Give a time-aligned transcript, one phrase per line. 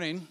[0.00, 0.26] Morning.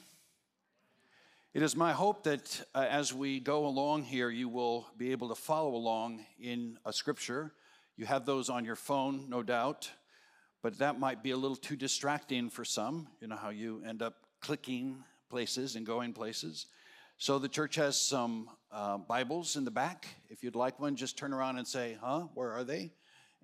[1.53, 5.29] It is my hope that uh, as we go along here, you will be able
[5.29, 7.53] to follow along in a scripture.
[7.95, 9.91] You have those on your phone, no doubt,
[10.63, 13.09] but that might be a little too distracting for some.
[13.21, 16.65] You know how you end up clicking places and going places.
[17.19, 20.07] So the church has some uh, Bibles in the back.
[20.31, 22.91] If you'd like one, just turn around and say, Huh, where are they?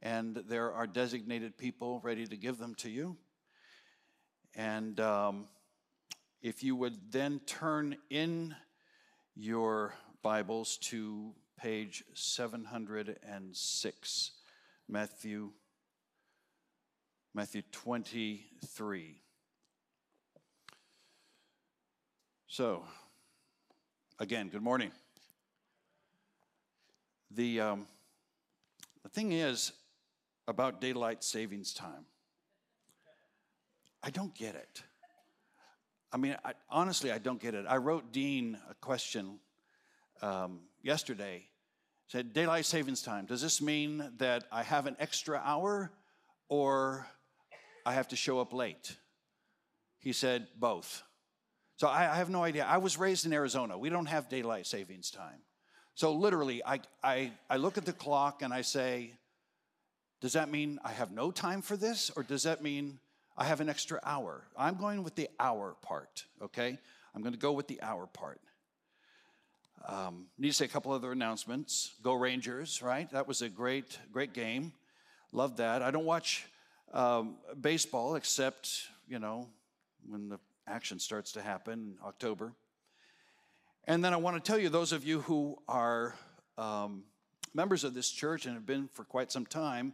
[0.02, 3.16] And there are designated people ready to give them to you.
[4.55, 5.49] And um,
[6.45, 8.55] if you would then turn in
[9.35, 14.31] your Bibles to page 706,
[14.88, 15.49] Matthew,
[17.34, 19.21] Matthew 23.
[22.46, 22.84] So,
[24.20, 24.91] again, good morning.
[27.32, 27.88] The, um,
[29.01, 29.71] the thing is
[30.48, 32.05] about daylight savings time,
[34.04, 34.84] I don't get it.
[36.16, 37.66] I mean, I, honestly, I don't get it.
[37.68, 39.38] I wrote Dean a question
[40.22, 41.44] um, yesterday.
[42.07, 43.26] Said daylight savings time.
[43.26, 45.91] Does this mean that I have an extra hour,
[46.48, 47.05] or
[47.85, 48.96] I have to show up late?
[49.99, 51.04] He said both.
[51.76, 52.63] So I, I have no idea.
[52.63, 53.77] I was raised in Arizona.
[53.77, 55.41] We don't have daylight savings time.
[55.96, 59.12] So literally, I, I, I look at the clock and I say,
[60.22, 63.00] does that mean I have no time for this, or does that mean
[63.38, 64.44] I have an extra hour.
[64.58, 66.78] I'm going with the hour part, okay?
[67.14, 68.40] I'm going to go with the hour part.
[69.88, 71.94] Um, need to say a couple other announcements.
[72.02, 73.09] Go Rangers, right?
[73.12, 74.74] That was a great, great game.
[75.31, 75.81] Love that.
[75.81, 76.46] I don't watch
[76.94, 79.47] um, baseball except, you know,
[80.08, 82.53] when the action starts to happen in October.
[83.84, 86.16] And then I want to tell you, those of you who are
[86.57, 87.03] um,
[87.53, 89.94] members of this church and have been for quite some time,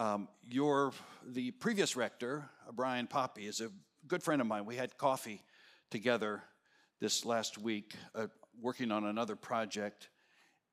[0.00, 0.92] um, your,
[1.26, 3.68] the previous rector, Brian Poppy, is a
[4.08, 4.64] good friend of mine.
[4.64, 5.42] We had coffee
[5.90, 6.42] together
[7.00, 8.28] this last week, uh,
[8.62, 10.08] working on another project.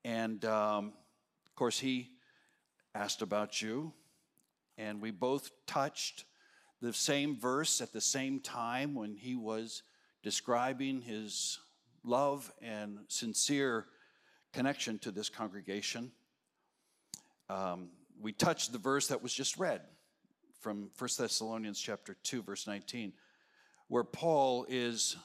[0.06, 0.94] And um,
[1.46, 2.12] of course, he
[2.96, 3.92] asked about you,
[4.78, 6.24] and we both touched
[6.80, 9.84] the same verse at the same time when he was
[10.24, 11.60] describing his
[12.06, 13.88] love and sincere
[14.54, 16.14] connection to this congregation.
[17.50, 17.90] Um,
[18.22, 19.82] we touched the verse that was just read
[20.60, 23.14] from 1 Thessalonians chapter 2 verse 19
[23.88, 25.16] where Paul is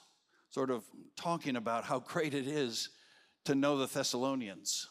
[0.51, 0.85] sort of
[1.17, 2.91] talking about how great it is
[3.45, 4.89] to know the Thessalonians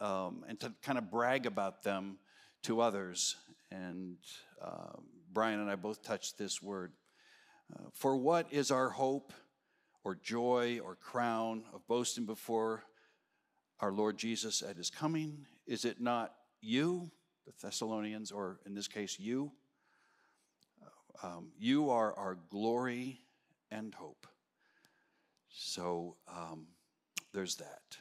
[0.00, 2.18] um, and to kind of brag about them
[2.64, 3.36] to others.
[3.70, 4.16] And
[4.62, 4.96] uh,
[5.32, 6.92] Brian and I both touched this word.
[7.74, 9.32] Uh, For what is our hope
[10.04, 12.84] or joy or crown of boasting before
[13.80, 15.46] our Lord Jesus at his coming?
[15.66, 17.10] Is it not you?
[17.46, 19.52] The Thessalonians, or in this case, you.
[21.22, 23.20] Um, you are our glory
[23.70, 24.26] and hope.
[25.48, 26.66] So um,
[27.32, 27.96] there's that.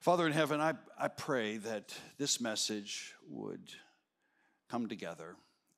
[0.00, 3.70] Father in heaven, I, I pray that this message would
[4.68, 5.36] come together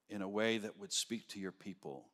[0.08, 2.06] in a way that would speak to your people.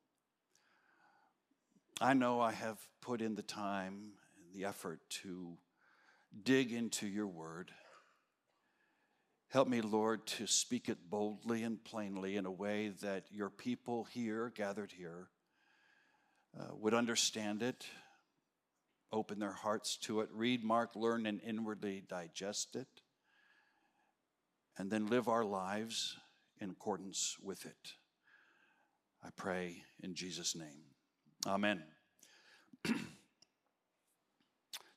[2.01, 5.57] I know I have put in the time and the effort to
[6.43, 7.71] dig into your word.
[9.57, 14.05] Help me, Lord, to speak it boldly and plainly in a way that your people
[14.05, 15.29] here, gathered here,
[16.61, 17.87] uh, would understand it,
[19.11, 23.01] open their hearts to it, read, mark, learn, and inwardly digest it,
[24.77, 26.19] and then live our lives
[26.61, 27.95] in accordance with it.
[29.25, 30.83] I pray in Jesus' name.
[31.47, 31.83] Amen.
[32.85, 32.93] so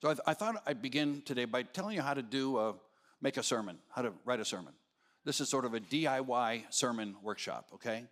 [0.04, 2.76] I, th- I, thought I'd begin today by telling you how to do a
[3.22, 4.74] make a sermon, how to write a sermon.
[5.26, 8.06] This is sort of a DIY sermon workshop, okay?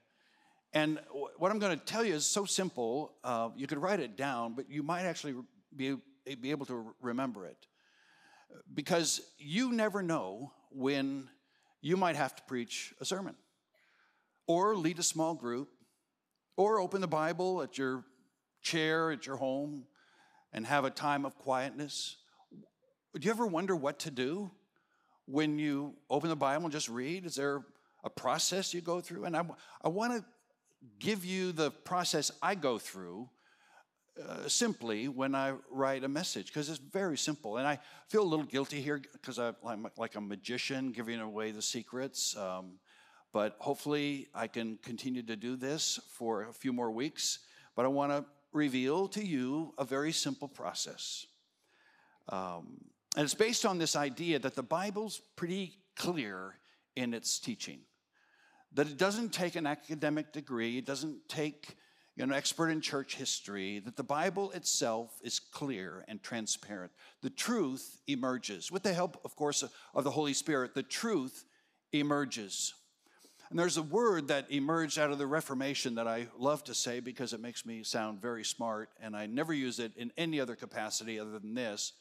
[0.73, 0.99] And
[1.37, 3.13] what I'm going to tell you is so simple.
[3.23, 5.35] Uh, you could write it down, but you might actually
[5.75, 5.95] be,
[6.39, 7.57] be able to remember it.
[8.73, 11.29] Because you never know when
[11.81, 13.35] you might have to preach a sermon,
[14.45, 15.69] or lead a small group,
[16.57, 18.03] or open the Bible at your
[18.61, 19.85] chair at your home
[20.51, 22.17] and have a time of quietness.
[23.13, 24.51] Do you ever wonder what to do?
[25.27, 27.25] When you open the Bible and just read?
[27.25, 27.63] Is there
[28.03, 29.25] a process you go through?
[29.25, 29.43] And I,
[29.83, 30.25] I want to
[30.99, 33.29] give you the process I go through
[34.27, 37.57] uh, simply when I write a message because it's very simple.
[37.57, 41.61] And I feel a little guilty here because I'm like a magician giving away the
[41.61, 42.35] secrets.
[42.35, 42.79] Um,
[43.33, 47.39] but hopefully, I can continue to do this for a few more weeks.
[47.75, 51.25] But I want to reveal to you a very simple process.
[52.29, 52.79] Um,
[53.17, 56.53] and it's based on this idea that the Bible's pretty clear
[56.95, 57.79] in its teaching.
[58.73, 61.77] That it doesn't take an academic degree, it doesn't take
[62.15, 66.91] you know, an expert in church history, that the Bible itself is clear and transparent.
[67.23, 68.71] The truth emerges.
[68.71, 69.63] With the help, of course,
[69.95, 71.43] of the Holy Spirit, the truth
[71.93, 72.75] emerges.
[73.49, 76.99] And there's a word that emerged out of the Reformation that I love to say
[76.99, 80.55] because it makes me sound very smart, and I never use it in any other
[80.55, 81.93] capacity other than this.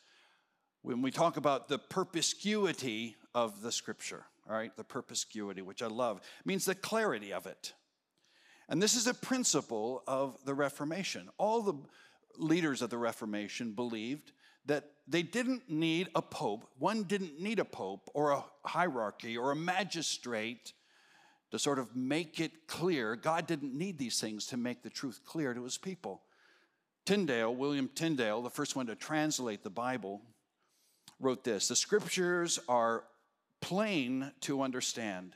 [0.87, 5.89] When we talk about the perspicuity of the scripture, all right, the perspicuity, which I
[5.89, 7.73] love, means the clarity of it.
[8.69, 11.29] And this is a principle of the Reformation.
[11.39, 11.75] All the
[12.39, 14.31] leaders of the Reformation believed
[14.67, 19.51] that they didn't need a pope, one didn't need a pope or a hierarchy or
[19.51, 20.73] a magistrate
[21.51, 23.17] to sort of make it clear.
[23.17, 26.23] God didn't need these things to make the truth clear to his people.
[27.05, 30.23] Tyndale, William Tyndale, the first one to translate the Bible,
[31.21, 33.05] wrote this The scriptures are
[33.61, 35.35] plain to understand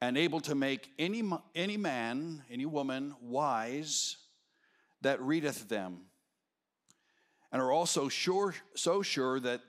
[0.00, 1.22] and able to make any,
[1.54, 4.16] any man, any woman wise
[5.00, 6.02] that readeth them,
[7.50, 9.60] and are also sure, so sure that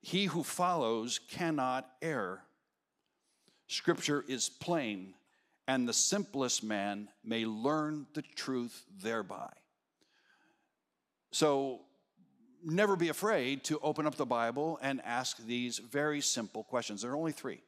[0.00, 2.42] he who follows cannot err.
[3.68, 5.14] Scripture is plain,
[5.66, 9.50] and the simplest man may learn the truth thereby.
[11.32, 11.80] So,
[12.64, 17.02] never be afraid to open up the Bible and ask these very simple questions.
[17.02, 17.62] There are only three.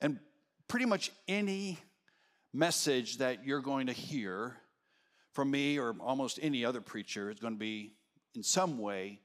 [0.00, 0.18] And
[0.68, 1.78] pretty much any
[2.52, 4.56] message that you're going to hear
[5.32, 7.94] from me or almost any other preacher is going to be
[8.34, 9.20] in some way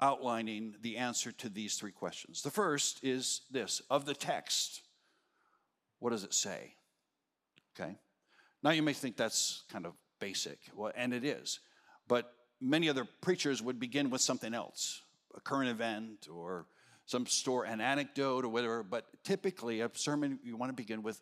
[0.00, 2.42] outlining the answer to these three questions.
[2.42, 4.82] The first is this of the text,
[5.98, 6.74] what does it say?
[7.74, 7.96] Okay.
[8.62, 11.60] Now you may think that's kind of basic, well, and it is.
[12.08, 15.02] But many other preachers would begin with something else,
[15.36, 16.66] a current event or
[17.06, 21.20] some store an anecdote or whatever, but typically a sermon you want to begin with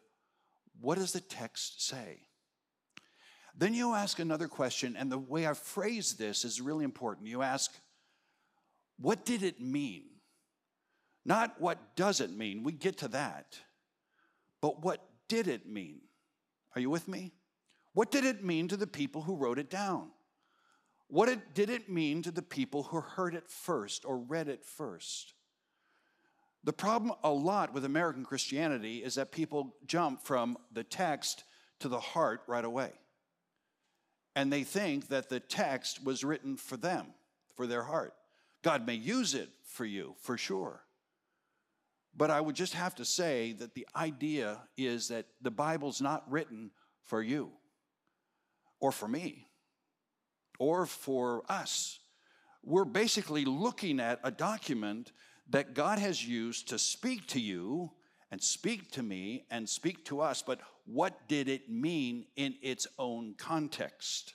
[0.81, 2.21] what does the text say?
[3.57, 7.27] Then you ask another question, and the way I phrase this is really important.
[7.27, 7.71] You ask,
[8.99, 10.05] what did it mean?
[11.25, 13.59] Not what does it mean, we get to that,
[14.61, 16.01] but what did it mean?
[16.75, 17.33] Are you with me?
[17.93, 20.11] What did it mean to the people who wrote it down?
[21.13, 24.65] What it, did it mean to the people who heard it first or read it
[24.65, 25.35] first?
[26.65, 31.45] The problem a lot with American Christianity is that people jump from the text
[31.81, 32.93] to the heart right away.
[34.35, 37.09] And they think that the text was written for them,
[37.57, 38.15] for their heart.
[38.63, 40.81] God may use it for you, for sure.
[42.17, 46.25] But I would just have to say that the idea is that the Bible's not
[46.33, 46.71] written
[47.05, 47.51] for you
[48.81, 49.49] or for me
[50.59, 51.99] or for us.
[52.63, 55.13] We're basically looking at a document
[55.51, 57.91] that God has used to speak to you
[58.31, 62.87] and speak to me and speak to us, but what did it mean in its
[62.99, 64.35] own context?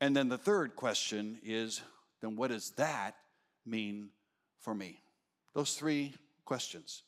[0.00, 1.80] And then the third question is
[2.20, 3.16] then what does that
[3.64, 4.10] mean
[4.60, 5.00] for me?
[5.54, 6.14] Those three
[6.44, 7.02] questions.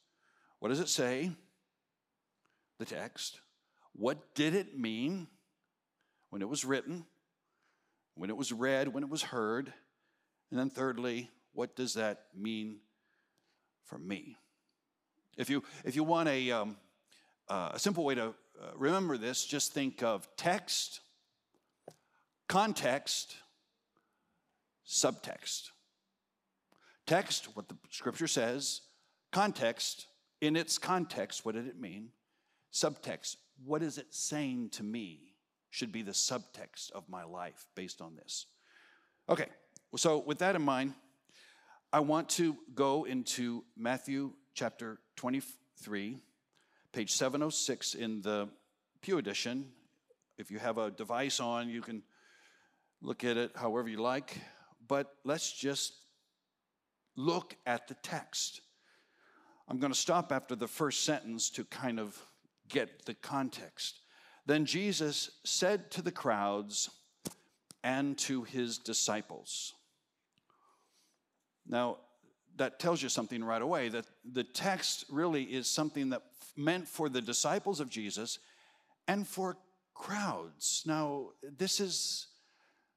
[0.60, 1.30] What does it say?
[2.78, 3.40] The text.
[3.92, 5.26] What did it mean
[6.30, 7.04] when it was written,
[8.18, 9.72] when it was read, when it was heard?
[10.50, 12.80] And then thirdly, what does that mean
[13.84, 14.36] for me?
[15.36, 16.76] If you, if you want a, um,
[17.48, 18.32] uh, a simple way to uh,
[18.76, 21.00] remember this, just think of text,
[22.48, 23.36] context,
[24.86, 25.70] subtext.
[27.06, 28.80] Text, what the scripture says,
[29.32, 30.06] context,
[30.40, 32.10] in its context, what did it mean?
[32.72, 35.34] Subtext, what is it saying to me?
[35.78, 38.46] Should be the subtext of my life based on this.
[39.28, 39.46] Okay,
[39.94, 40.94] so with that in mind,
[41.92, 46.18] I want to go into Matthew chapter 23,
[46.92, 48.48] page 706 in the
[49.02, 49.70] Pew Edition.
[50.36, 52.02] If you have a device on, you can
[53.00, 54.36] look at it however you like.
[54.88, 55.92] But let's just
[57.14, 58.62] look at the text.
[59.68, 62.20] I'm going to stop after the first sentence to kind of
[62.68, 64.00] get the context.
[64.48, 66.88] Then Jesus said to the crowds
[67.84, 69.74] and to his disciples,
[71.66, 71.98] now,
[72.56, 76.22] that tells you something right away that the text really is something that
[76.56, 78.38] meant for the disciples of Jesus
[79.06, 79.58] and for
[79.94, 80.82] crowds.
[80.86, 82.28] Now, this is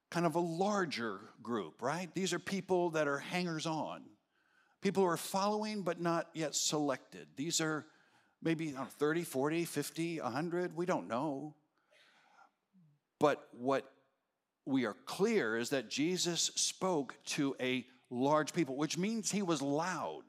[0.10, 2.10] kind of a larger group, right?
[2.16, 4.04] These are people that are hangers on,
[4.82, 7.28] people who are following but not yet selected.
[7.36, 7.86] These are
[8.42, 11.56] maybe know, 30, 40, 50, 100, we don't know.
[13.20, 13.92] But what
[14.66, 19.62] we are clear is that Jesus spoke to a large people, which means he was
[19.62, 20.24] loud.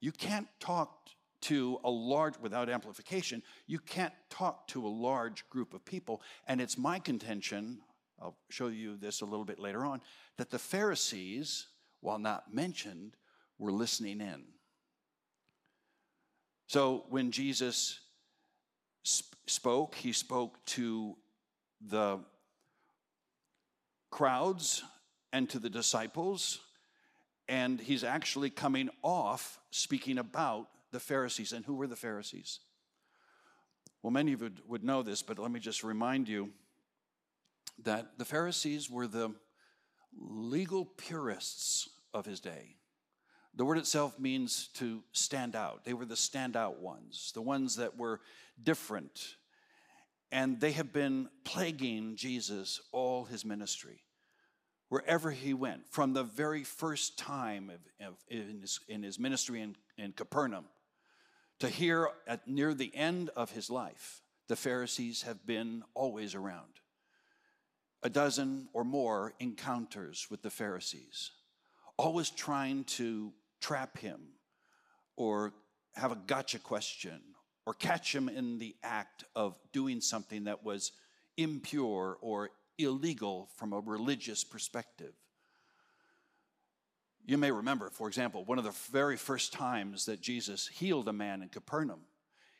[0.00, 1.08] You can't talk
[1.42, 6.22] to a large, without amplification, you can't talk to a large group of people.
[6.48, 7.78] And it's my contention,
[8.20, 10.00] I'll show you this a little bit later on,
[10.38, 11.66] that the Pharisees,
[12.00, 13.16] while not mentioned,
[13.58, 14.44] were listening in.
[16.66, 18.00] So when Jesus
[19.06, 21.16] sp- spoke, he spoke to
[21.80, 22.18] the
[24.10, 24.82] crowds
[25.32, 26.60] and to the disciples,
[27.48, 31.52] and he's actually coming off speaking about the Pharisees.
[31.52, 32.60] And who were the Pharisees?
[34.02, 36.50] Well, many of you would know this, but let me just remind you
[37.84, 39.34] that the Pharisees were the
[40.18, 42.76] legal purists of his day.
[43.56, 45.84] The word itself means to stand out.
[45.84, 48.20] They were the standout ones, the ones that were
[48.62, 49.36] different.
[50.30, 54.02] And they have been plaguing Jesus all his ministry.
[54.88, 59.62] Wherever he went, from the very first time of, of, in, his, in, his, ministry
[59.62, 60.66] in, in Capernaum
[61.58, 66.80] to here at near the end of his life, the Pharisees have been always around.
[68.02, 71.32] A dozen or more encounters with the Pharisees,
[71.96, 73.32] always trying to
[73.66, 74.20] trap him
[75.16, 75.52] or
[75.96, 77.20] have a gotcha question
[77.66, 80.92] or catch him in the act of doing something that was
[81.36, 85.14] impure or illegal from a religious perspective.
[87.26, 91.12] You may remember, for example, one of the very first times that Jesus healed a
[91.12, 92.02] man in Capernaum.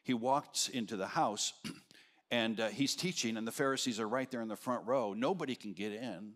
[0.03, 1.53] He walked into the house
[2.33, 5.13] and uh, he's teaching, and the Pharisees are right there in the front row.
[5.13, 6.33] Nobody can get in.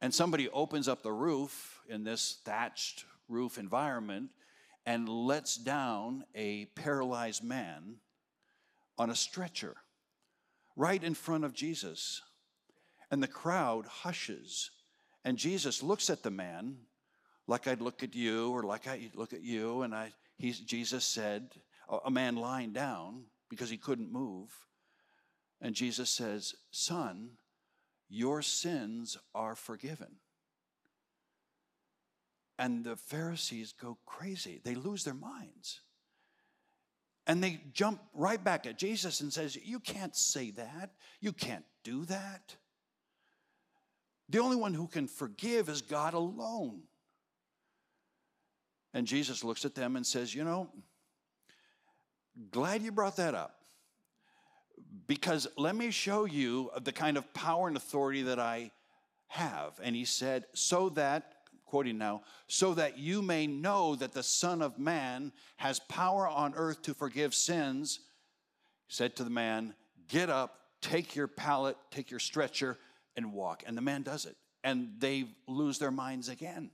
[0.00, 4.30] And somebody opens up the roof in this thatched roof environment
[4.86, 7.96] and lets down a paralyzed man
[8.98, 9.76] on a stretcher
[10.76, 12.22] right in front of Jesus.
[13.10, 14.70] And the crowd hushes.
[15.24, 16.76] And Jesus looks at the man
[17.46, 19.82] like I'd look at you or like I look at you.
[19.82, 21.50] And I, Jesus said,
[22.04, 24.48] a man lying down because he couldn't move.
[25.60, 27.30] And Jesus says, Son,
[28.08, 30.16] your sins are forgiven.
[32.60, 34.60] And the Pharisees go crazy.
[34.62, 35.80] They lose their minds.
[37.26, 40.94] And they jump right back at Jesus and says, "You can't say that.
[41.20, 42.56] You can't do that.
[44.28, 46.86] The only one who can forgive is God alone."
[48.92, 50.70] And Jesus looks at them and says, "You know,
[52.50, 53.64] glad you brought that up.
[55.06, 58.70] Because let me show you the kind of power and authority that I
[59.28, 61.39] have." And he said, "So that
[61.70, 66.52] quoting now, so that you may know that the Son of Man has power on
[66.56, 68.00] earth to forgive sins,
[68.88, 69.74] he said to the man,
[70.08, 72.76] Get up, take your pallet, take your stretcher,
[73.16, 73.62] and walk.
[73.66, 74.36] And the man does it.
[74.64, 76.70] And they lose their minds again.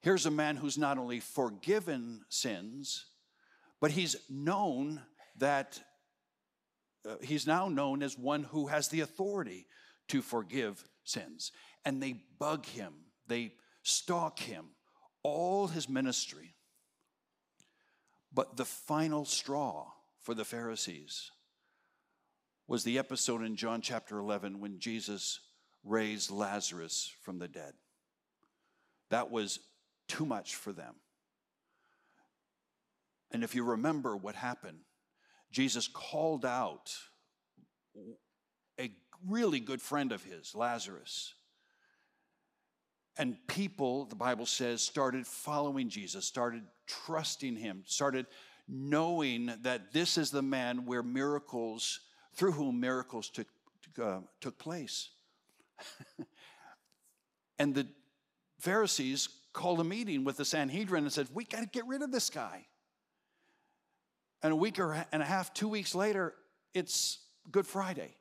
[0.00, 3.04] Here's a man who's not only forgiven sins,
[3.80, 5.02] but he's known
[5.36, 5.78] that
[7.06, 9.66] uh, he's now known as one who has the authority
[10.08, 11.52] to forgive sins.
[11.84, 12.92] And they bug him
[13.30, 14.66] they stalk him
[15.22, 16.54] all his ministry.
[18.32, 19.86] But the final straw
[20.20, 21.30] for the Pharisees
[22.68, 25.40] was the episode in John chapter 11 when Jesus
[25.82, 27.72] raised Lazarus from the dead.
[29.10, 29.58] That was
[30.06, 30.94] too much for them.
[33.32, 34.80] And if you remember what happened,
[35.50, 36.92] Jesus called out
[38.78, 38.90] a
[39.26, 41.34] really good friend of his, Lazarus,
[43.20, 48.24] and people, the Bible says, started following Jesus, started trusting him, started
[48.66, 52.00] knowing that this is the man where miracles,
[52.34, 53.46] through whom miracles took,
[54.02, 55.10] uh, took place.
[57.58, 57.86] and the
[58.58, 62.10] Pharisees called a meeting with the Sanhedrin and said, We got to get rid of
[62.10, 62.64] this guy.
[64.42, 66.32] And a week or and a half, two weeks later,
[66.72, 67.18] it's
[67.50, 68.16] Good Friday.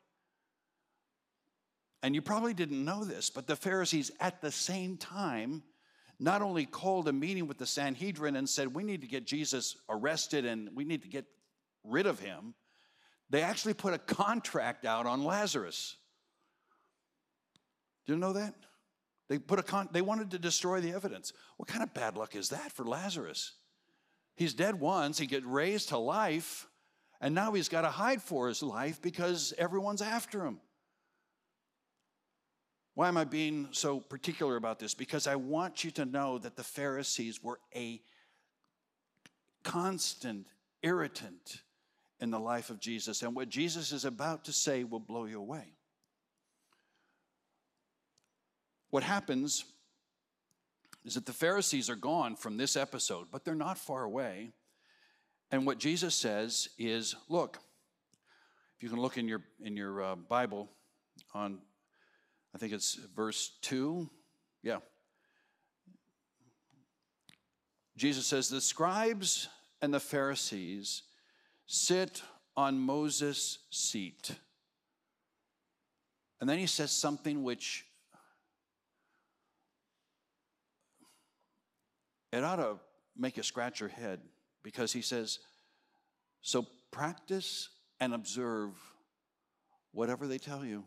[2.01, 5.63] And you probably didn't know this, but the Pharisees at the same time
[6.20, 9.77] not only called a meeting with the Sanhedrin and said, We need to get Jesus
[9.89, 11.25] arrested and we need to get
[11.84, 12.53] rid of him,
[13.29, 15.96] they actually put a contract out on Lazarus.
[18.06, 18.53] Did you know that?
[19.27, 21.32] They put a con- they wanted to destroy the evidence.
[21.58, 23.53] What kind of bad luck is that for Lazarus?
[24.36, 26.68] He's dead once, he gets raised to life,
[27.22, 30.60] and now he's got to hide for his life because everyone's after him.
[32.96, 34.93] Why am I being so particular about this?
[34.93, 38.01] Because I want you to know that the Pharisees were a
[39.63, 40.48] constant
[40.81, 41.62] irritant
[42.19, 43.22] in the life of Jesus.
[43.22, 45.74] And what Jesus is about to say will blow you away.
[48.89, 49.65] What happens
[51.05, 54.51] is that the Pharisees are gone from this episode, but they're not far away.
[55.51, 57.60] And what Jesus says is look,
[58.77, 60.69] if you can look in your, in your uh, Bible
[61.34, 61.60] on,
[62.53, 64.10] I think it's verse 2.
[64.63, 64.77] Yeah.
[67.96, 69.50] Jesus says, The scribes
[69.82, 71.03] and the Pharisees
[71.68, 72.24] sit
[72.56, 74.32] on Moses' seat.
[76.41, 77.86] And then he says something which
[82.32, 82.79] it ought to
[83.18, 84.22] make you scratch your head
[84.63, 85.39] because he says,
[86.41, 88.72] So practice and observe
[89.91, 90.86] whatever they tell you.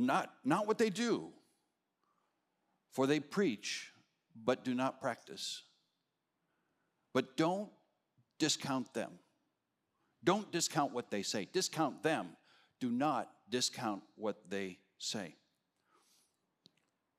[0.00, 1.28] Not, not what they do,
[2.90, 3.92] for they preach,
[4.34, 5.62] but do not practice.
[7.12, 7.68] But don't
[8.38, 9.10] discount them.
[10.24, 11.48] Don't discount what they say.
[11.52, 12.28] Discount them.
[12.80, 15.34] Do not discount what they say.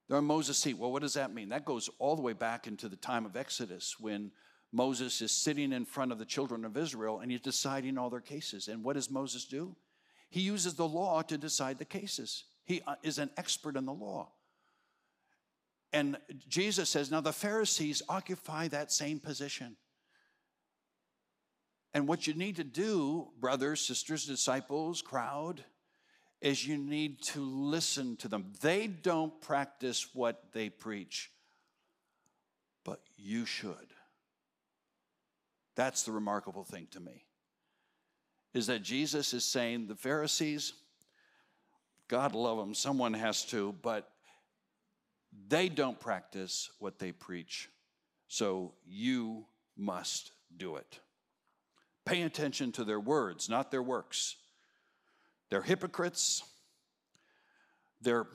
[0.07, 0.79] They're on Moses' seat.
[0.79, 1.49] Well, what does that mean?
[1.49, 4.31] That goes all the way back into the time of Exodus when
[4.71, 8.21] Moses is sitting in front of the children of Israel and he's deciding all their
[8.21, 8.67] cases.
[8.67, 9.75] And what does Moses do?
[10.31, 12.45] He uses the law to decide the cases.
[12.71, 14.31] He uh, is an expert in the law.
[15.91, 19.75] And Jesus says, now the Pharisees occupy that same position.
[21.93, 25.65] And what you need to do, brothers, sisters, disciples, crowd,
[26.39, 28.53] is you need to listen to them.
[28.61, 31.29] They don't practice what they preach,
[32.85, 33.93] but you should.
[35.75, 37.25] That's the remarkable thing to me.
[38.53, 40.71] Is that Jesus is saying the Pharisees,
[42.11, 44.11] God love them, someone has to, but
[45.47, 47.69] they don't practice what they preach.
[48.27, 49.45] So you
[49.77, 50.99] must do it.
[52.05, 54.35] Pay attention to their words, not their works.
[55.49, 56.43] They're hypocrites.
[58.01, 58.27] They're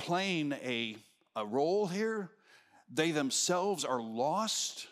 [0.00, 0.96] playing a,
[1.36, 2.32] a role here.
[2.92, 4.88] They themselves are lost.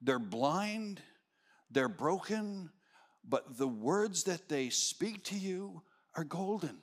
[0.00, 1.00] They're blind.
[1.70, 2.70] They're broken.
[3.24, 5.82] But the words that they speak to you
[6.16, 6.78] are golden.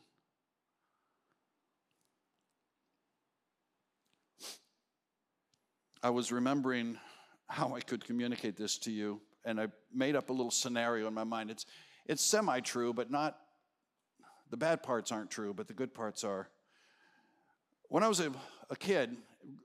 [6.02, 6.98] I was remembering
[7.48, 11.14] how I could communicate this to you, and I made up a little scenario in
[11.14, 11.52] my mind.
[11.52, 11.66] It's,
[12.06, 13.38] it's semi true, but not,
[14.50, 16.50] the bad parts aren't true, but the good parts are.
[17.90, 18.32] When I was a,
[18.70, 19.18] a kid,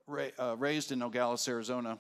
[0.07, 1.99] ra- uh, raised in Nogales, Arizona,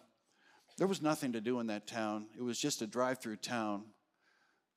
[0.78, 2.26] there was nothing to do in that town.
[2.36, 3.84] It was just a drive through town,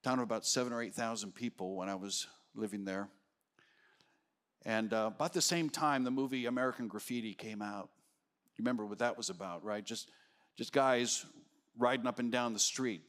[0.03, 3.09] town of about seven or 8,000 people when I was living there.
[4.65, 7.89] And uh, about the same time, the movie American Graffiti came out.
[8.57, 9.85] You remember what that was about, right?
[9.85, 10.09] Just,
[10.57, 11.25] just guys
[11.77, 13.01] riding up and down the street,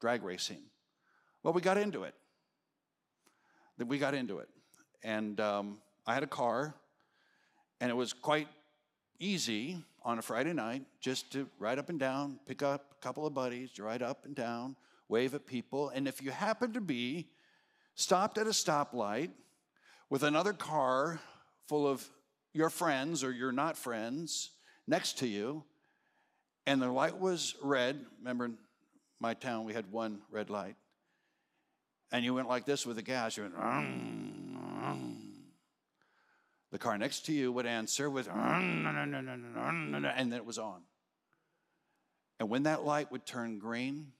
[0.00, 0.62] drag racing.
[1.42, 2.14] Well, we got into it.
[3.78, 4.48] Then We got into it.
[5.02, 6.74] And um, I had a car,
[7.80, 8.48] and it was quite
[9.20, 13.26] easy on a Friday night just to ride up and down, pick up a couple
[13.26, 14.76] of buddies, ride up and down,
[15.08, 15.90] wave at people.
[15.90, 17.28] And if you happen to be
[17.94, 19.30] stopped at a stoplight
[20.10, 21.20] with another car
[21.68, 22.08] full of
[22.52, 24.50] your friends or your not friends,
[24.86, 25.64] next to you,
[26.66, 28.04] and the light was red.
[28.18, 28.56] Remember, in
[29.20, 30.76] my town, we had one red light.
[32.12, 33.36] And you went like this with the gas.
[33.36, 33.54] You went,
[36.72, 40.82] the car next to you would answer with, and then it was on.
[42.38, 44.12] And when that light would turn green,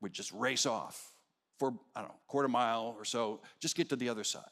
[0.00, 1.10] we'd just race off
[1.58, 4.42] for, I don't know, quarter mile or so, just get to the other side.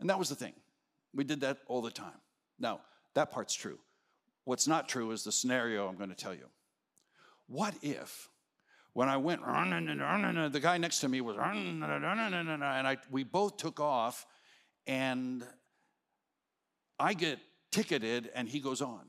[0.00, 0.54] And that was the thing.
[1.14, 2.20] We did that all the time.
[2.58, 2.80] Now,
[3.14, 3.78] that part's true.
[4.44, 6.48] What's not true is the scenario I'm going to tell you.
[7.46, 8.28] What if,
[8.92, 14.26] when I went, the guy next to me was, and I, we both took off,
[14.86, 15.44] and
[16.98, 17.38] I get
[17.72, 19.00] ticketed, and he goes on.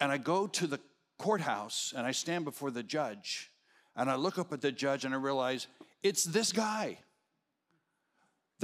[0.00, 0.80] And I go to the
[1.18, 3.50] courthouse, and I stand before the judge,
[3.96, 5.66] and I look up at the judge, and I realize
[6.02, 6.98] it's this guy.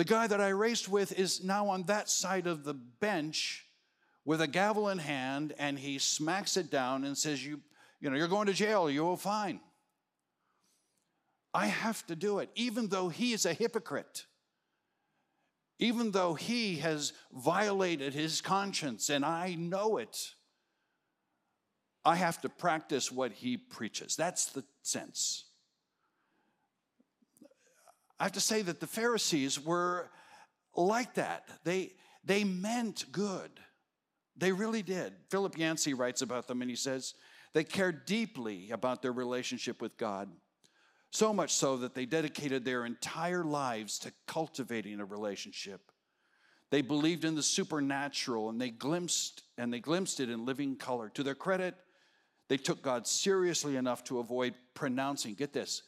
[0.00, 3.66] The guy that I raced with is now on that side of the bench
[4.24, 7.60] with a gavel in hand, and he smacks it down and says, You,
[8.00, 9.60] you know, you're going to jail, you will fine.
[11.52, 14.24] I have to do it, even though he is a hypocrite.
[15.78, 20.30] Even though he has violated his conscience, and I know it,
[22.06, 24.16] I have to practice what he preaches.
[24.16, 25.49] That's the sense.
[28.20, 30.11] I have to say that the Pharisees were
[30.76, 31.48] like that.
[31.64, 33.50] They, they meant good.
[34.37, 35.14] They really did.
[35.30, 37.14] Philip Yancey writes about them and he says,
[37.54, 40.28] they cared deeply about their relationship with God,
[41.11, 45.80] so much so that they dedicated their entire lives to cultivating a relationship.
[46.70, 51.09] They believed in the supernatural and they glimpsed and they glimpsed it in living color.
[51.14, 51.74] To their credit,
[52.48, 55.83] they took God seriously enough to avoid pronouncing, get this,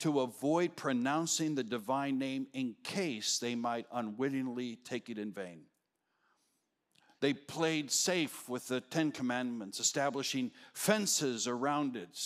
[0.00, 5.62] to avoid pronouncing the divine name in case they might unwittingly take it in vain.
[7.20, 12.18] They played safe with the Ten Commandments, establishing fences around it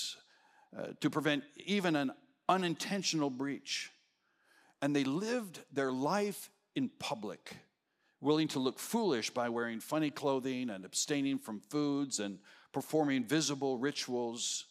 [0.77, 2.13] uh, to prevent even an
[2.49, 3.91] unintentional breach.
[4.83, 7.57] And they lived their life in public,
[8.21, 12.39] willing to look foolish by wearing funny clothing and abstaining from foods and
[12.73, 14.67] performing visible rituals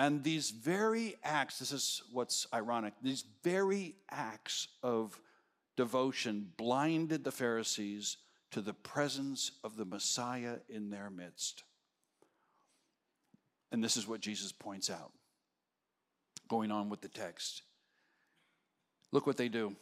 [0.00, 5.20] and these very acts, this is what's ironic, these very acts of
[5.76, 8.16] devotion blinded the Pharisees
[8.52, 11.64] to the presence of the Messiah in their midst.
[13.72, 15.12] And this is what Jesus points out,
[16.48, 17.60] going on with the text.
[19.12, 19.76] Look what they do.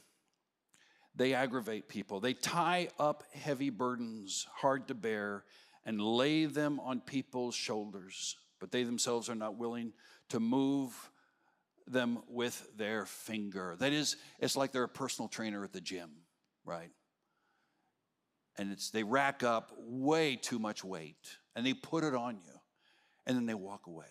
[1.14, 2.18] They aggravate people.
[2.18, 5.44] They tie up heavy burdens, hard to bear,
[5.86, 9.92] and lay them on people's shoulders but they themselves are not willing
[10.30, 11.10] to move
[11.86, 13.76] them with their finger.
[13.78, 16.10] That is, it's like they're a personal trainer at the gym,
[16.64, 16.90] right?
[18.56, 22.60] And it's they rack up way too much weight and they put it on you
[23.26, 24.06] and then they walk away.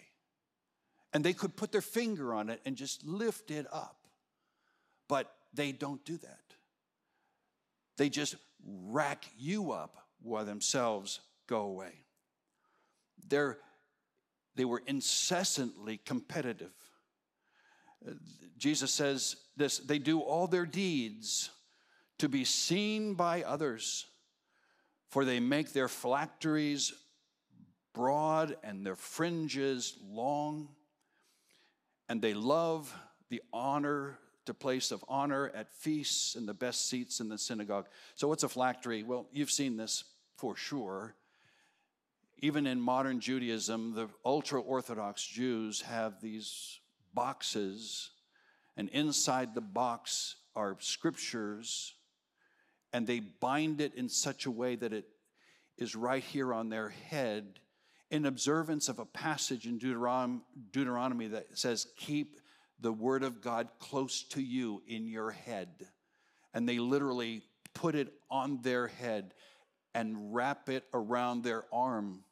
[1.14, 3.98] And they could put their finger on it and just lift it up.
[5.08, 6.40] But they don't do that.
[7.98, 12.04] They just rack you up while themselves go away.
[13.28, 13.58] They're
[14.58, 16.74] they were incessantly competitive.
[18.06, 18.12] Uh,
[18.58, 21.52] Jesus says this they do all their deeds
[22.18, 24.08] to be seen by others,
[25.10, 26.92] for they make their phylacteries
[27.94, 30.70] broad and their fringes long,
[32.10, 32.94] and they love
[33.30, 37.88] the honor, the place of honor at feasts and the best seats in the synagogue.
[38.16, 39.04] So, what's a phylactery?
[39.04, 40.04] Well, you've seen this
[40.36, 41.16] for sure
[42.40, 46.80] even in modern Judaism, the ultra Orthodox Jews have these
[47.14, 48.12] boxes,
[48.76, 51.96] and inside the box are scriptures,
[52.94, 55.08] and they bind it in such a way that it
[55.78, 57.60] is right here on their head
[58.10, 62.40] in observance of a passage in Deuteron- Deuteronomy that says, Keep
[62.80, 65.88] the word of God close to you in your head.
[66.54, 67.42] And they literally
[67.74, 69.34] put it on their head
[69.98, 72.24] and wrap it around their arm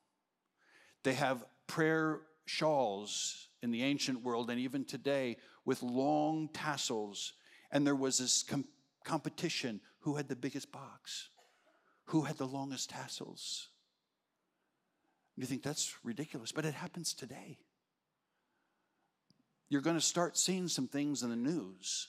[1.05, 7.33] they have prayer shawls in the ancient world and even today with long tassels.
[7.71, 8.65] And there was this com-
[9.03, 11.29] competition who had the biggest box,
[12.05, 13.69] who had the longest tassels.
[15.37, 17.59] You think that's ridiculous, but it happens today.
[19.69, 22.07] You're going to start seeing some things in the news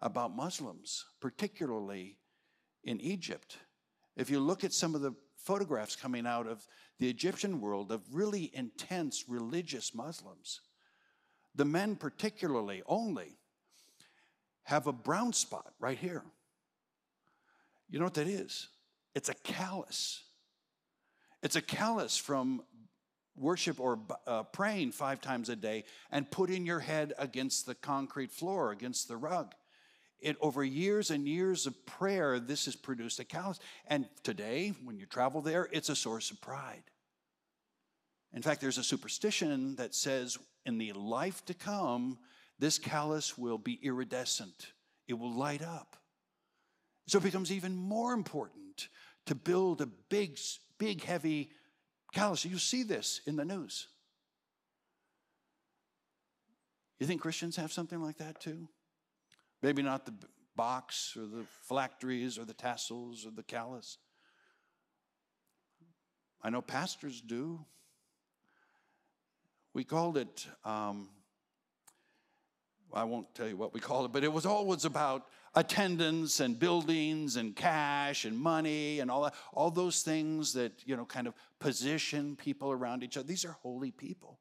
[0.00, 2.16] about Muslims, particularly
[2.82, 3.58] in Egypt.
[4.18, 6.66] If you look at some of the photographs coming out of
[6.98, 10.60] the Egyptian world of really intense religious Muslims.
[11.54, 13.38] The men, particularly, only
[14.64, 16.22] have a brown spot right here.
[17.88, 18.68] You know what that is?
[19.14, 20.22] It's a callus.
[21.42, 22.62] It's a callus from
[23.36, 28.32] worship or uh, praying five times a day and putting your head against the concrete
[28.32, 29.54] floor, against the rug.
[30.20, 33.60] It, over years and years of prayer, this has produced a callus.
[33.86, 36.82] And today, when you travel there, it's a source of pride.
[38.32, 42.18] In fact, there's a superstition that says in the life to come,
[42.58, 44.72] this callus will be iridescent,
[45.06, 45.96] it will light up.
[47.06, 48.88] So it becomes even more important
[49.26, 50.38] to build a big,
[50.78, 51.50] big, heavy
[52.12, 52.44] callus.
[52.44, 53.88] You see this in the news.
[56.98, 58.68] You think Christians have something like that too?
[59.62, 60.14] Maybe not the
[60.56, 63.98] box or the phylacteries or the tassels or the callus.
[66.42, 67.64] I know pastors do.
[69.74, 71.08] We called it, um,
[72.92, 76.58] I won't tell you what we called it, but it was always about attendance and
[76.58, 81.26] buildings and cash and money and all that, all those things that, you know, kind
[81.26, 83.26] of position people around each other.
[83.26, 84.38] These are holy people.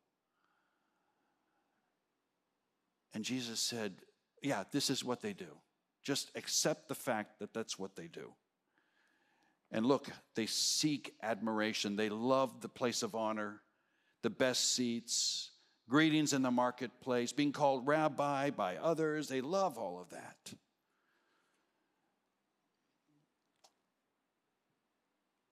[3.14, 3.96] And Jesus said,
[4.41, 5.58] yeah, this is what they do.
[6.04, 8.34] Just accept the fact that that's what they do.
[9.71, 11.95] And look, they seek admiration.
[11.95, 13.62] They love the place of honor,
[14.21, 15.52] the best seats,
[15.89, 19.28] greetings in the marketplace, being called rabbi by others.
[19.28, 20.54] They love all of that.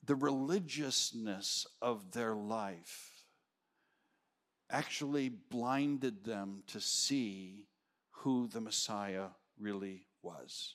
[0.05, 3.11] The religiousness of their life
[4.69, 7.65] actually blinded them to see
[8.25, 9.25] who the Messiah
[9.59, 10.73] really was.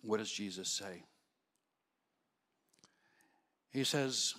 [0.00, 1.02] What does Jesus say?
[3.70, 4.34] He says,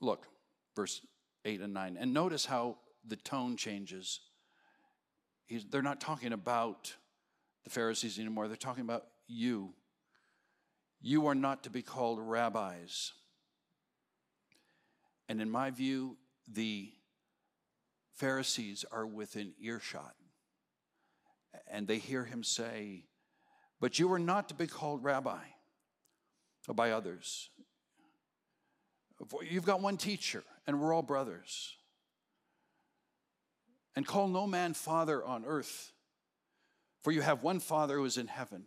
[0.00, 0.28] Look,
[0.76, 1.00] verse
[1.44, 4.20] 8 and 9, and notice how the tone changes.
[5.46, 6.94] He's, they're not talking about
[7.64, 9.74] the Pharisees anymore, they're talking about you.
[11.00, 13.14] You are not to be called rabbis.
[15.28, 16.16] And in my view,
[16.50, 16.90] the
[18.14, 20.14] Pharisees are within earshot.
[21.70, 23.04] And they hear him say,
[23.80, 25.38] But you are not to be called rabbi
[26.74, 27.50] by others.
[29.48, 31.74] You've got one teacher, and we're all brothers.
[33.96, 35.92] And call no man father on earth,
[37.02, 38.66] for you have one Father who is in heaven.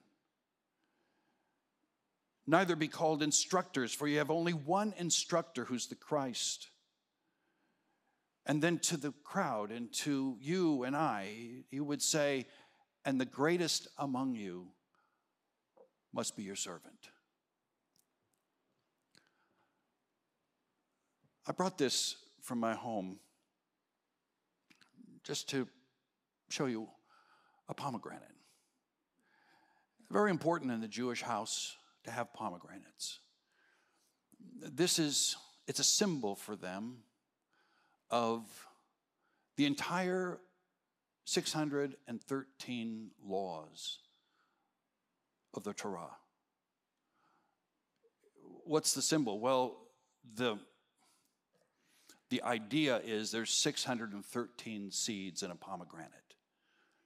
[2.52, 6.68] Neither be called instructors, for you have only one instructor who's the Christ.
[8.46, 12.48] And then to the crowd and to you and I, he would say,
[13.06, 14.68] And the greatest among you
[16.14, 17.08] must be your servant.
[21.48, 23.20] I brought this from my home
[25.24, 25.70] just to
[26.50, 26.90] show you
[27.70, 28.28] a pomegranate.
[30.10, 33.20] Very important in the Jewish house to have pomegranates.
[34.60, 35.36] This is,
[35.68, 37.04] it's a symbol for them
[38.10, 38.44] of
[39.58, 40.40] the entire
[41.26, 44.00] 613 laws
[45.54, 46.18] of the Torah.
[48.66, 49.40] What's the symbol?
[49.40, 49.78] Well,
[50.36, 50.60] the
[52.32, 56.10] the idea is there's 613 seeds in a pomegranate.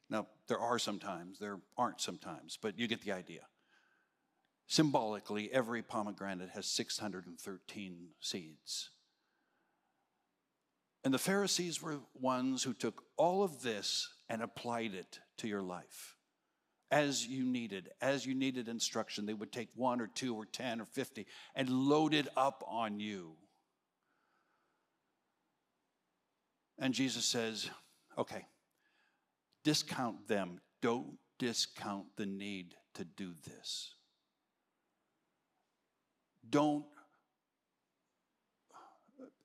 [0.07, 3.41] Now, there are sometimes, there aren't sometimes, but you get the idea.
[4.67, 8.89] Symbolically, every pomegranate has 613 seeds.
[11.03, 15.61] And the Pharisees were ones who took all of this and applied it to your
[15.61, 16.15] life
[16.89, 19.25] as you needed, as you needed instruction.
[19.25, 22.99] They would take one or two or 10 or 50 and load it up on
[22.99, 23.35] you
[26.77, 27.69] And Jesus says,
[28.17, 28.45] okay,
[29.63, 30.59] discount them.
[30.81, 33.93] Don't discount the need to do this.
[36.49, 36.85] Don't,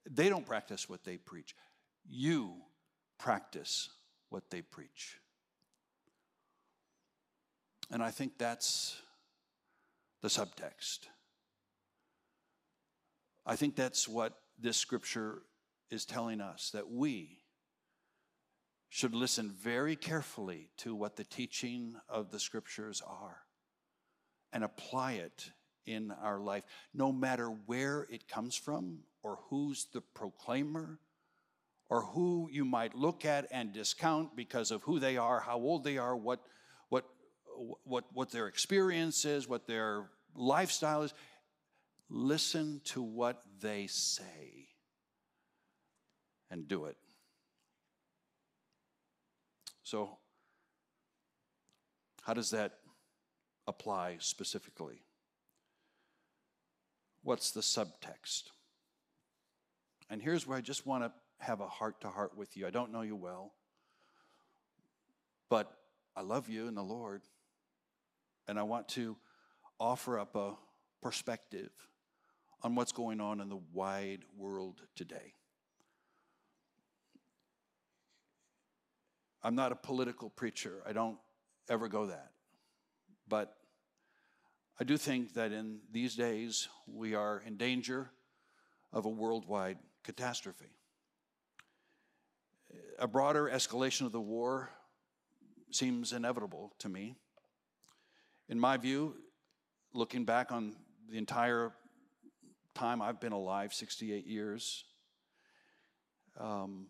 [0.09, 1.55] they don't practice what they preach.
[2.09, 2.55] You
[3.19, 3.91] practice
[4.29, 5.19] what they preach.
[7.91, 9.01] And I think that's
[10.23, 11.09] the subtext.
[13.45, 15.43] I think that's what this scripture
[15.91, 17.39] is telling us that we
[18.91, 23.39] should listen very carefully to what the teaching of the scriptures are
[24.53, 25.51] and apply it
[25.87, 26.65] in our life,
[26.95, 30.99] no matter where it comes from or who's the proclaimer
[31.89, 35.85] or who you might look at and discount because of who they are, how old
[35.85, 36.41] they are, what,
[36.89, 37.05] what,
[37.85, 41.13] what, what their experience is, what their lifestyle is.
[42.09, 44.69] Listen to what they say
[46.51, 46.97] and do it.
[49.83, 50.19] So,
[52.23, 52.75] how does that
[53.67, 55.03] apply specifically?
[57.23, 58.45] What's the subtext?
[60.09, 62.67] And here's where I just want to have a heart to heart with you.
[62.67, 63.53] I don't know you well,
[65.49, 65.71] but
[66.17, 67.23] I love you in the Lord,
[68.49, 69.17] and I want to
[69.79, 70.55] offer up a
[71.03, 71.71] perspective
[72.63, 75.35] on what's going on in the wide world today.
[79.43, 80.83] I'm not a political preacher.
[80.87, 81.17] I don't
[81.69, 82.33] ever go that.
[83.29, 83.55] But
[84.81, 88.11] I do think that in these days we are in danger
[88.95, 90.71] of a worldwide catastrophe.
[92.99, 94.71] A broader escalation of the war
[95.71, 97.15] seems inevitable to me.
[98.49, 99.17] In my view,
[99.93, 100.75] looking back on
[101.11, 101.73] the entire
[102.75, 104.85] time I've been alive, 68 years,
[106.39, 106.87] um,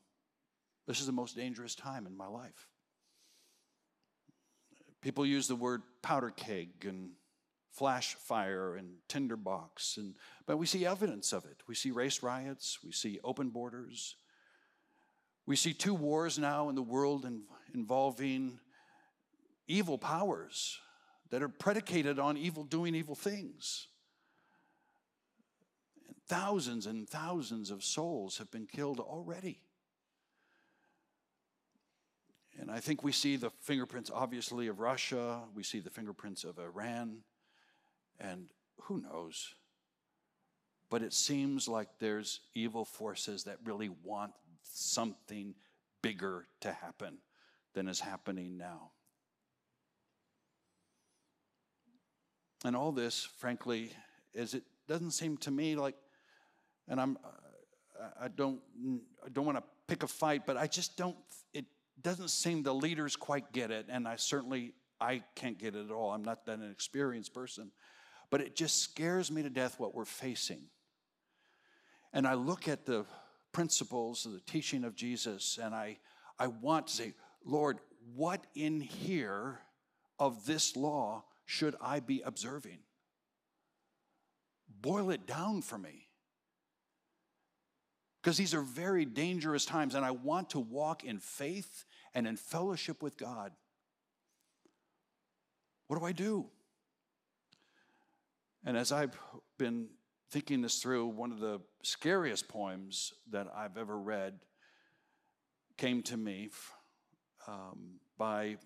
[0.86, 2.68] this is the most dangerous time in my life.
[5.02, 7.10] People use the word powder keg and
[7.72, 11.62] flash fire and tinderbox, and, but we see evidence of it.
[11.66, 14.16] We see race riots, we see open borders.
[15.46, 17.42] We see two wars now in the world in,
[17.74, 18.60] involving
[19.66, 20.78] evil powers
[21.30, 23.88] that are predicated on evil doing evil things.
[26.06, 29.62] And thousands and thousands of souls have been killed already.
[32.60, 35.40] And I think we see the fingerprints, obviously, of Russia.
[35.54, 37.18] We see the fingerprints of Iran.
[38.20, 38.48] And
[38.82, 39.54] who knows?
[40.90, 45.54] But it seems like there's evil forces that really want something
[46.02, 47.18] bigger to happen
[47.74, 48.90] than is happening now.
[52.64, 53.90] And all this, frankly,
[54.34, 55.94] is it doesn't seem to me like,
[56.88, 58.60] and I'm, uh, I don't,
[59.24, 61.16] I don't want to pick a fight, but I just don't.
[61.54, 61.64] It
[62.02, 65.90] doesn't seem the leaders quite get it, and I certainly I can't get it at
[65.90, 66.10] all.
[66.12, 67.70] I'm not that an experienced person,
[68.30, 70.62] but it just scares me to death what we're facing.
[72.12, 73.04] And I look at the
[73.52, 75.98] principles of the teaching of Jesus, and I
[76.40, 77.12] I want to say,
[77.44, 77.80] Lord,
[78.14, 79.58] what in here
[80.18, 82.78] of this law should I be observing?
[84.80, 86.06] Boil it down for me.
[88.22, 92.36] Because these are very dangerous times, and I want to walk in faith and in
[92.36, 93.52] fellowship with God.
[95.88, 96.46] What do I do?
[98.64, 99.16] And as I've
[99.58, 99.88] been
[100.30, 104.38] thinking this through, one of the scariest poems that I've ever read
[105.76, 106.50] came to me
[107.48, 108.58] um, by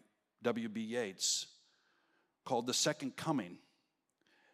[0.42, 0.80] W.B.
[0.80, 1.46] Yeats
[2.44, 3.59] called The Second Coming.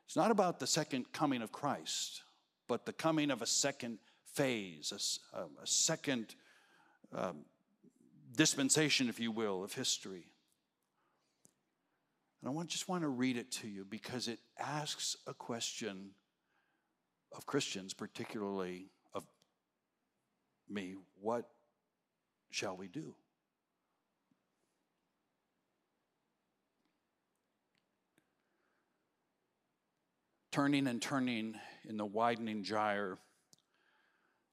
[0.06, 2.22] It's not about the second coming of Christ,
[2.68, 3.98] but the coming of a second
[4.34, 6.34] phase, a, a second
[7.14, 7.44] um,
[8.36, 10.29] dispensation, if you will, of history.
[12.40, 16.10] And I want, just want to read it to you because it asks a question
[17.36, 19.24] of Christians, particularly of
[20.68, 21.48] me what
[22.50, 23.14] shall we do?
[30.50, 31.54] Turning and turning
[31.88, 33.18] in the widening gyre,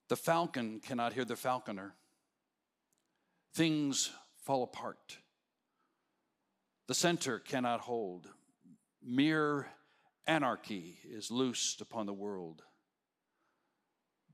[0.09, 1.95] the falcon cannot hear the falconer.
[3.55, 4.11] Things
[4.43, 5.17] fall apart.
[6.87, 8.27] The center cannot hold.
[9.03, 9.67] Mere
[10.25, 12.63] anarchy is loosed upon the world.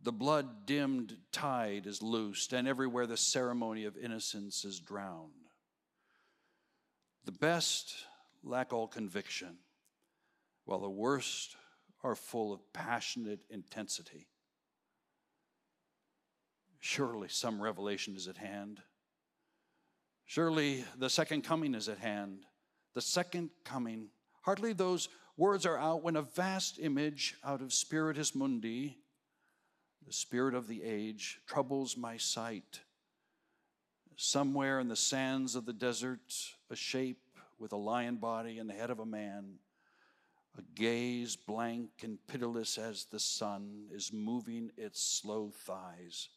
[0.04, 5.32] The blood dimmed tide is loosed, and everywhere the ceremony of innocence is drowned.
[7.26, 7.96] The best
[8.44, 9.58] lack all conviction,
[10.66, 11.56] while the worst
[12.04, 14.28] are full of passionate intensity.
[16.82, 18.82] Surely some revelation is at hand.
[20.34, 22.40] Surely the second coming is at hand.
[22.96, 24.08] The second coming.
[24.42, 28.98] Hardly those words are out when a vast image out of Spiritus Mundi
[30.08, 32.80] the spirit of the age troubles my sight.
[34.16, 36.34] Somewhere in the sands of the desert,
[36.72, 37.22] a shape
[37.60, 39.60] with a lion body and the head of a man,
[40.58, 46.30] a gaze blank and pitiless as the sun is moving its slow thighs.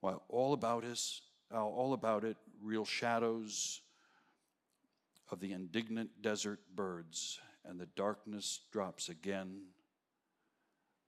[0.00, 3.80] While all about us, Uh, all about it, reel shadows
[5.30, 9.60] of the indignant desert birds, and the darkness drops again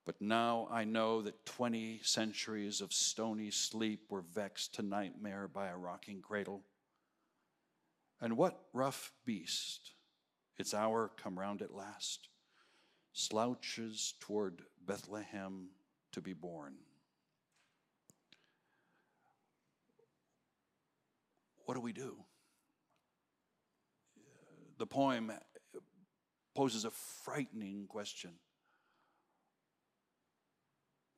[0.08, 5.66] but now I know that 20 centuries of stony sleep were vexed to nightmare by
[5.66, 6.62] a rocking cradle.
[8.18, 9.90] And what rough beast,
[10.56, 12.30] its hour come round at last,
[13.12, 15.68] slouches toward Bethlehem
[16.12, 16.76] to be born?
[21.68, 22.16] What do we do?
[24.78, 25.30] The poem
[26.56, 28.30] poses a frightening question.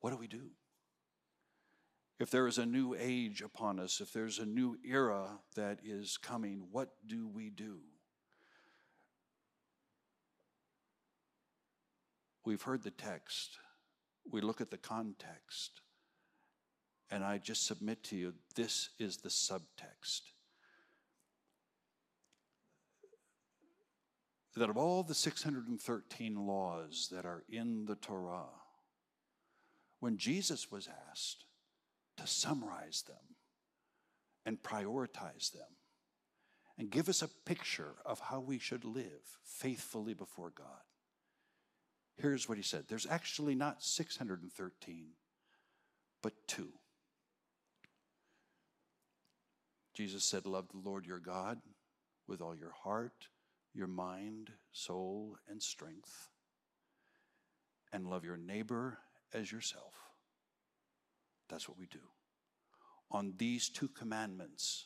[0.01, 0.49] What do we do?
[2.19, 6.17] If there is a new age upon us, if there's a new era that is
[6.17, 7.77] coming, what do we do?
[12.43, 13.57] We've heard the text,
[14.29, 15.79] we look at the context,
[17.09, 20.23] and I just submit to you this is the subtext.
[24.55, 28.49] That of all the 613 laws that are in the Torah,
[29.99, 31.45] when Jesus was asked
[32.17, 33.35] to summarize them
[34.45, 35.77] and prioritize them
[36.77, 40.81] and give us a picture of how we should live faithfully before God.
[42.17, 45.07] Here's what he said there's actually not 613,
[46.21, 46.69] but two.
[49.93, 51.59] Jesus said, Love the Lord your God
[52.27, 53.27] with all your heart,
[53.73, 56.29] your mind, soul, and strength,
[57.93, 58.97] and love your neighbor
[59.33, 59.93] as yourself.
[61.49, 61.99] That's what we do.
[63.11, 64.85] On these two commandments,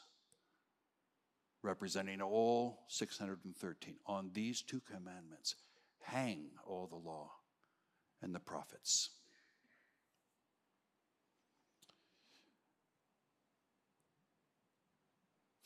[1.61, 5.55] representing all 613, on these two commandments,
[6.01, 7.31] hang all the law
[8.21, 9.09] and the prophets.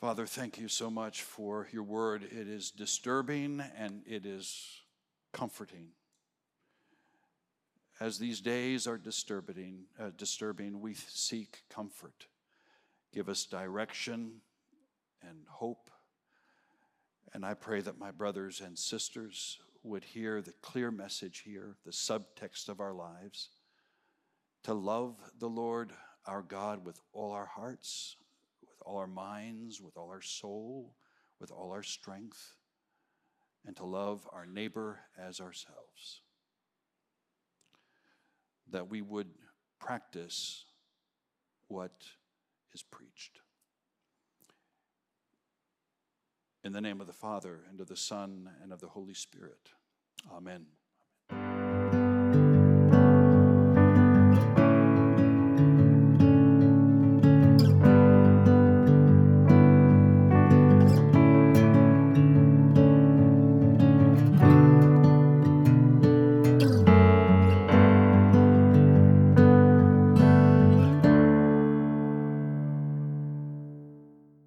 [0.00, 2.22] Father, thank you so much for your word.
[2.22, 4.80] It is disturbing and it is
[5.30, 5.88] comforting.
[8.00, 12.28] As these days are disturbing, uh, disturbing, we seek comfort.
[13.12, 14.40] Give us direction
[15.20, 15.90] and hope.
[17.34, 21.92] And I pray that my brothers and sisters would hear the clear message here, the
[21.92, 23.50] subtext of our lives,
[24.62, 25.92] to love the Lord
[26.24, 28.16] our God with all our hearts,
[28.84, 30.94] all our minds, with all our soul,
[31.40, 32.54] with all our strength,
[33.66, 36.22] and to love our neighbor as ourselves.
[38.70, 39.28] That we would
[39.78, 40.64] practice
[41.68, 42.04] what
[42.72, 43.40] is preached.
[46.62, 49.70] In the name of the Father, and of the Son, and of the Holy Spirit.
[50.30, 50.66] Amen.